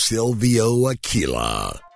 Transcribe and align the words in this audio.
Silvio 0.00 0.88
Aquila. 0.88 1.89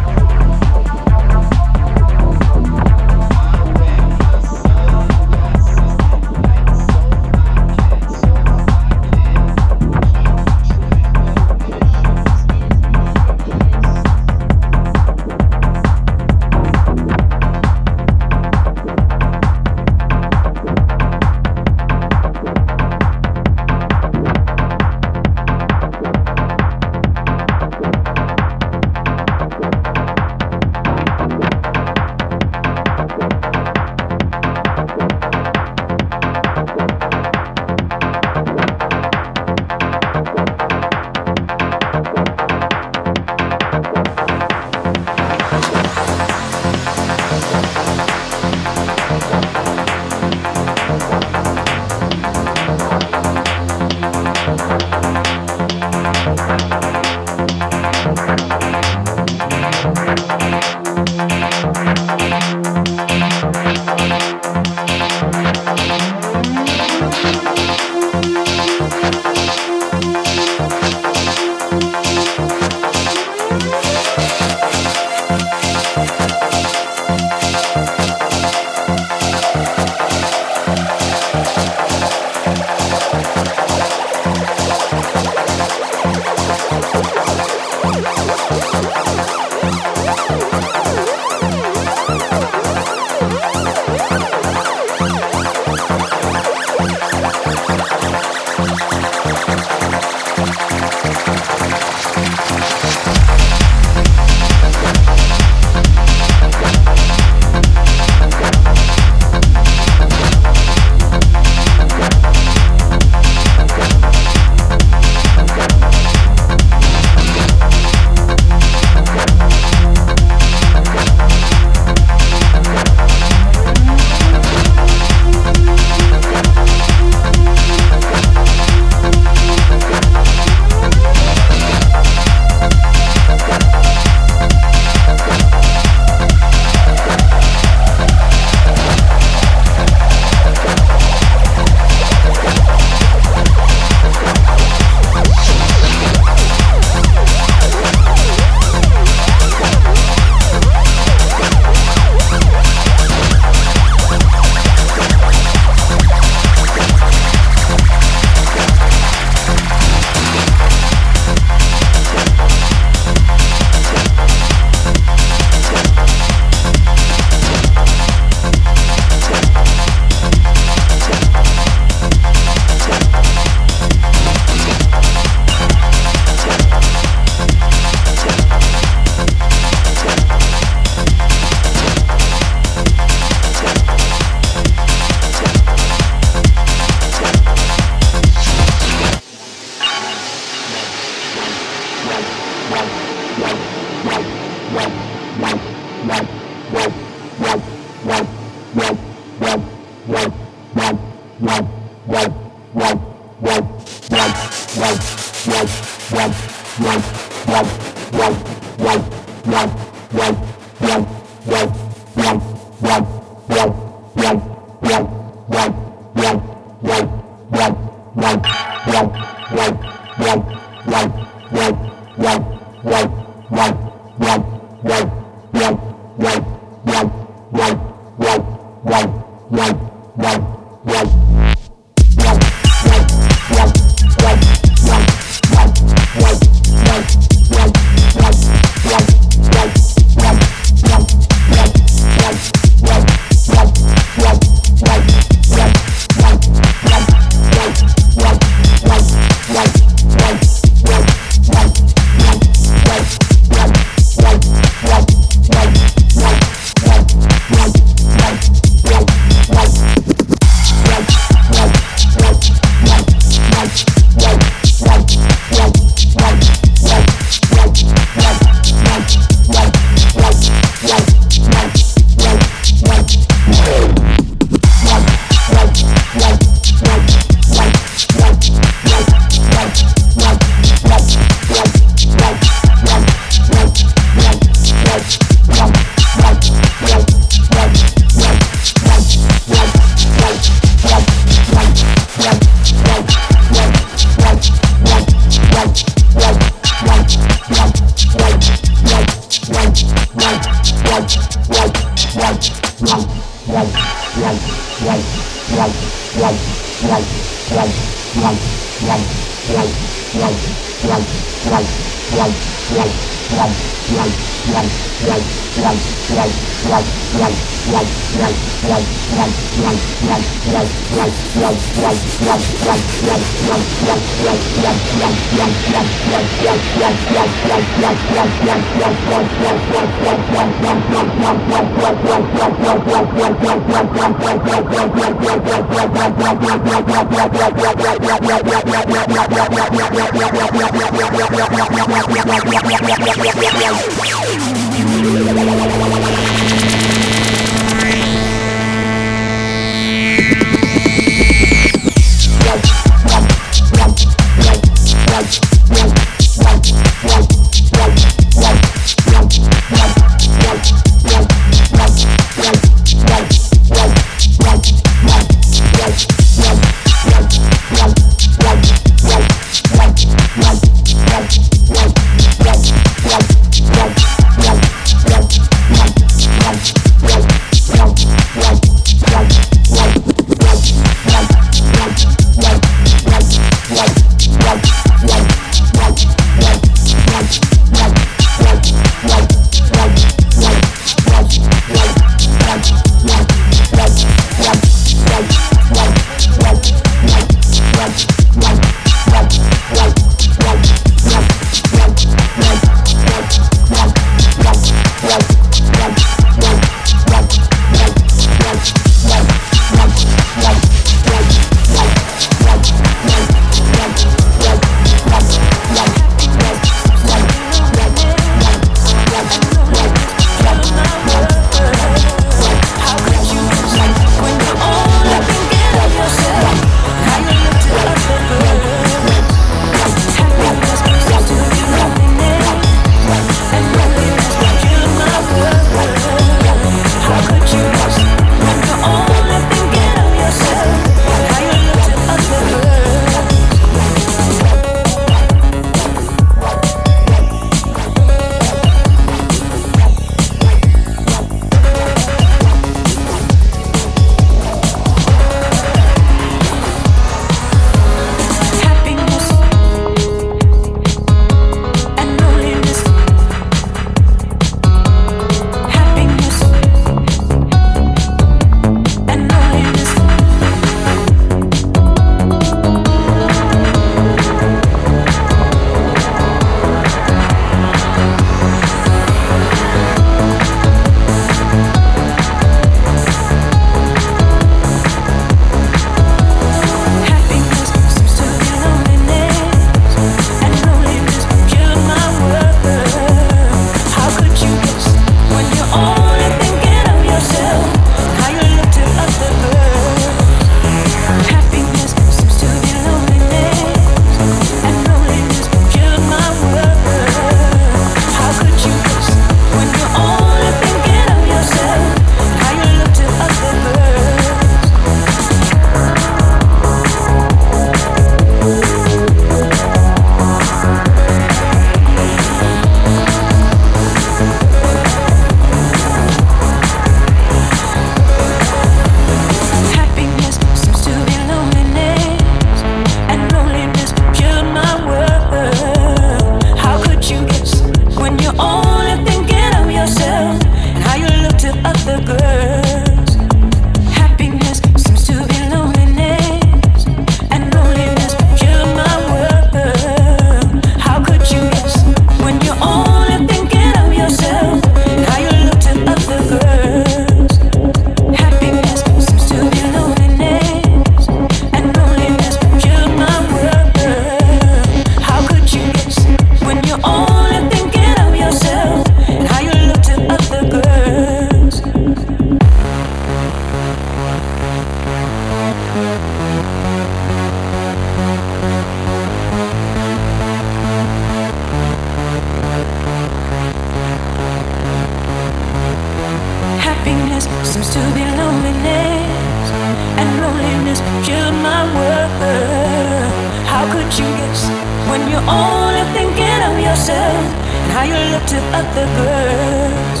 Could 593.86 593.98
you 594.02 594.10
guess 594.18 594.42
when 594.90 595.08
you're 595.08 595.22
only 595.30 595.84
thinking 595.94 596.42
of 596.42 596.58
yourself 596.58 597.22
and 597.62 597.70
how 597.70 597.84
you 597.86 597.94
look 598.10 598.26
to 598.34 598.38
other 598.50 598.86
girls? 598.98 600.00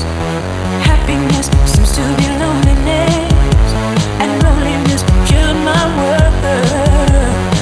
Happiness 0.82 1.46
seems 1.70 1.94
to 1.94 2.02
be 2.18 2.26
loneliness, 2.34 3.70
and 4.18 4.42
loneliness 4.42 5.02
killed 5.30 5.58
my 5.62 5.86
world. 6.02 6.34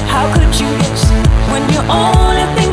How 0.09 0.25
could 0.33 0.49
you 0.59 0.65
guess 0.81 1.05
when 1.53 1.61
you're 1.69 1.85
only 1.93 2.41
thinking 2.57 2.64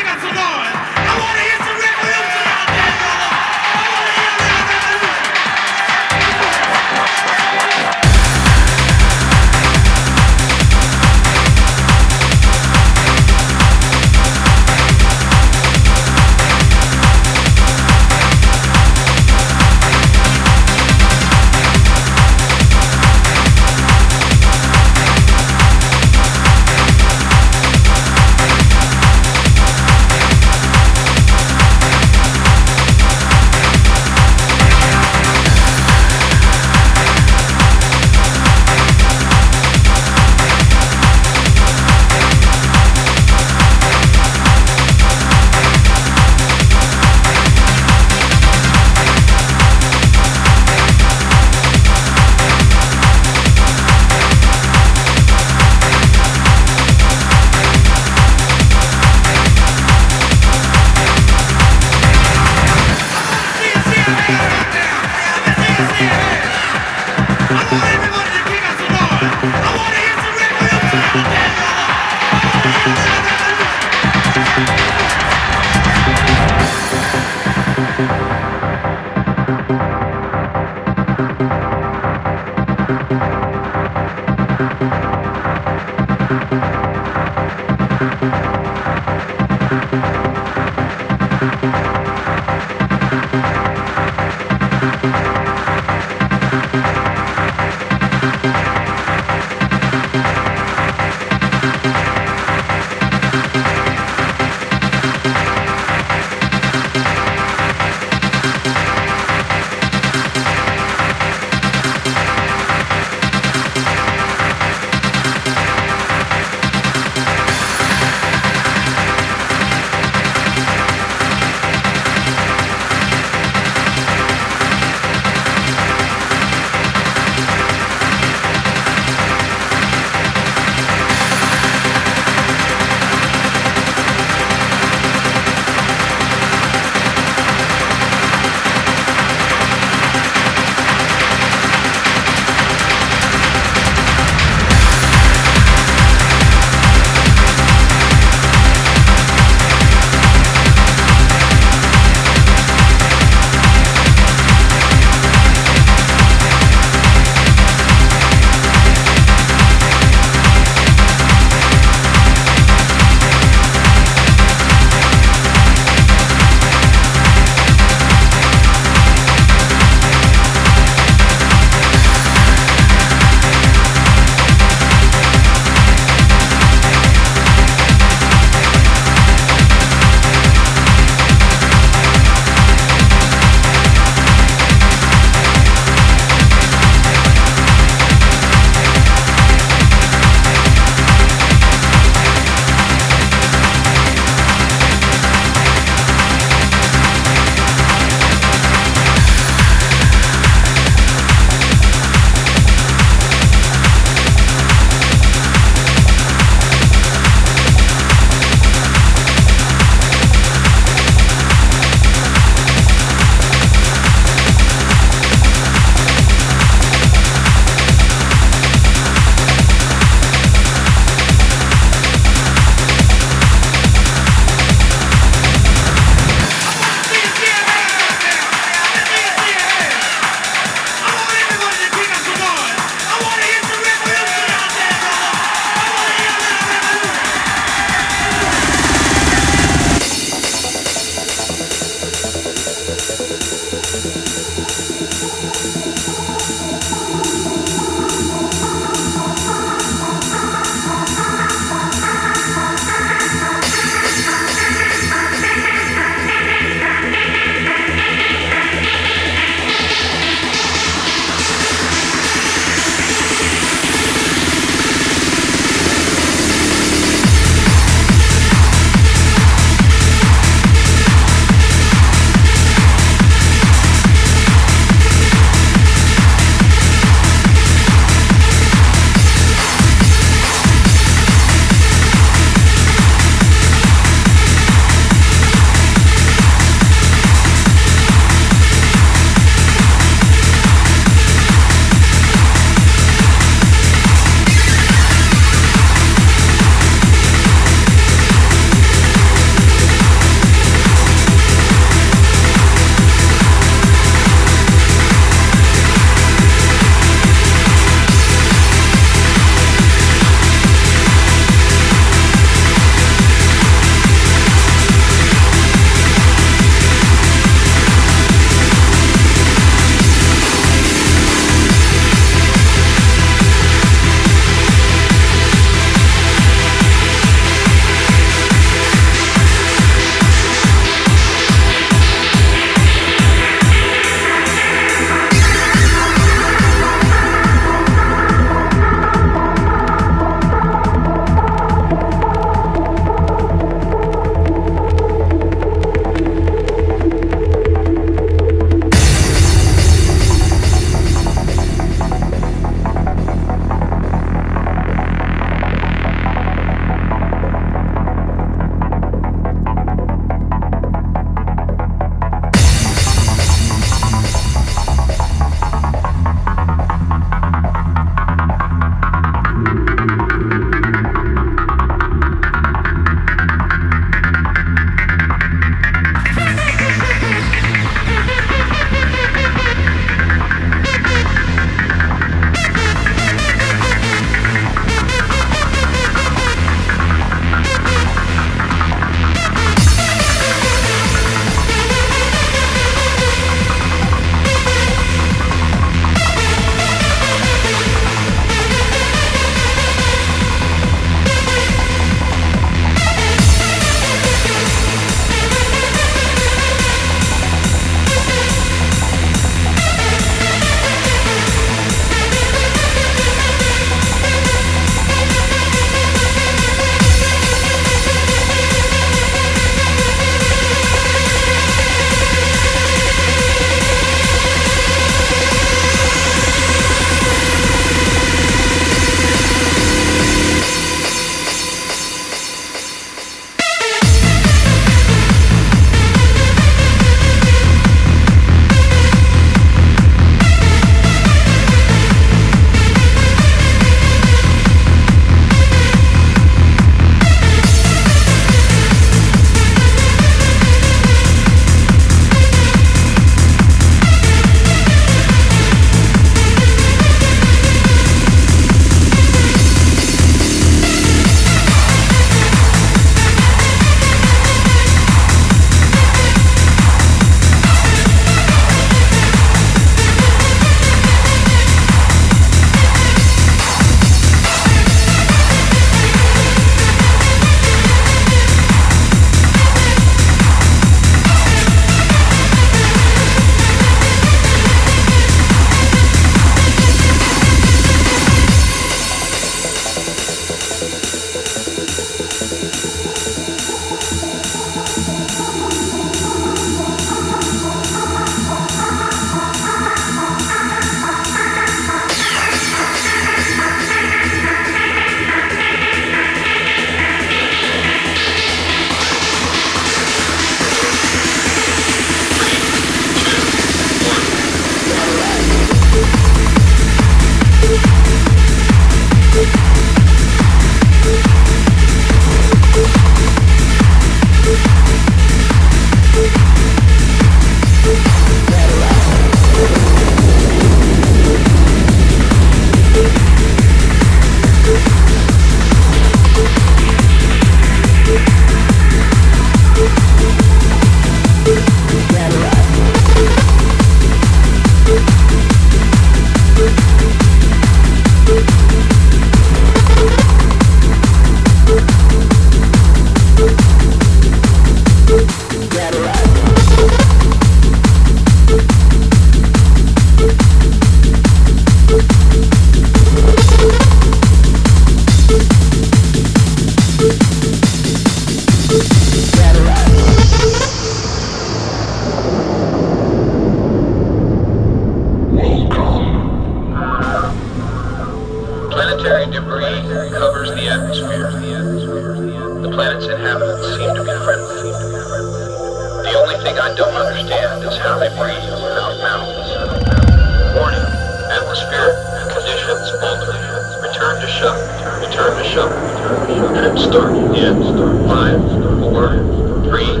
start 596.83 597.15
in 597.37 597.61
five, 598.07 598.41
four, 598.79 599.63
three, 599.63 600.00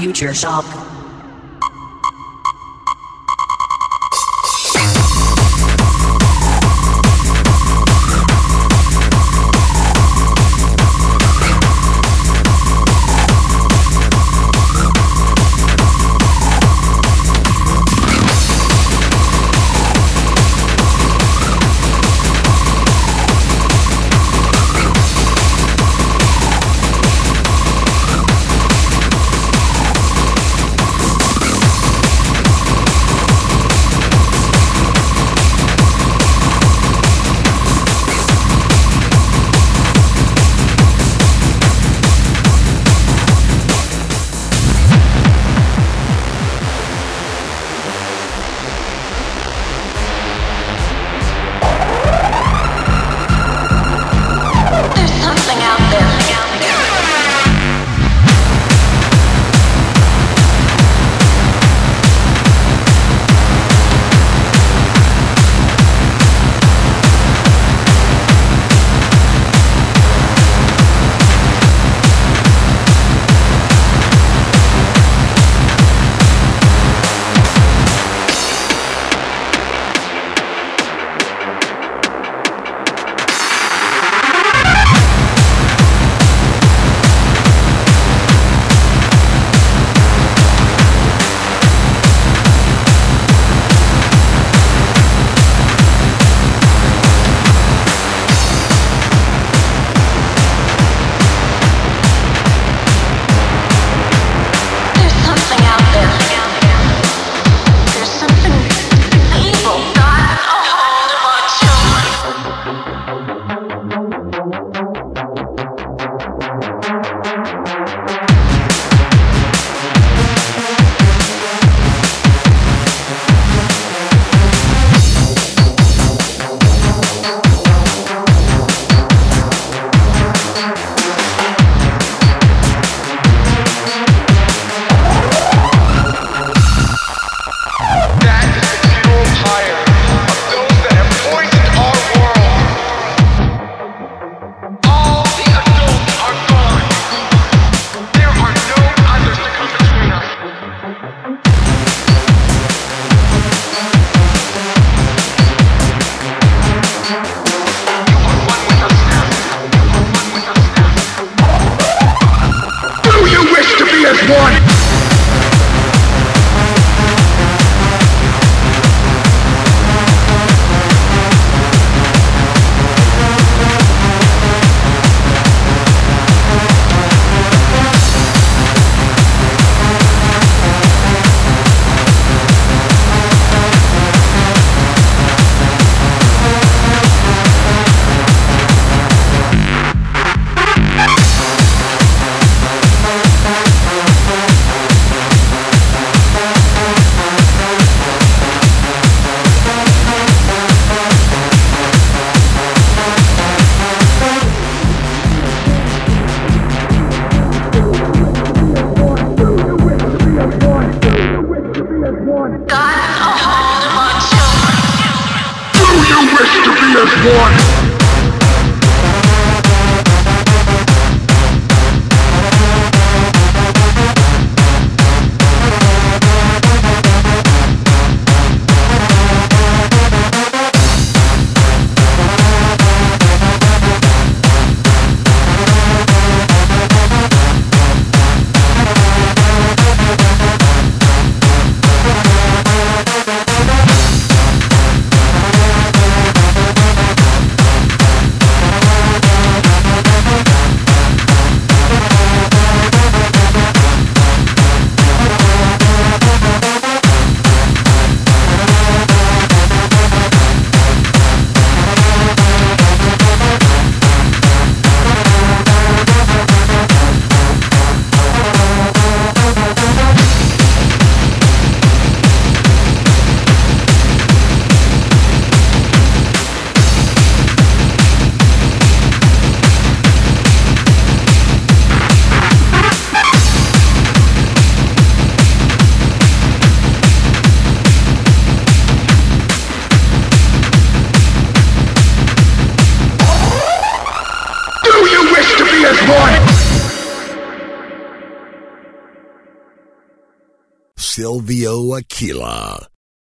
future 0.00 0.32
self. 0.32 0.89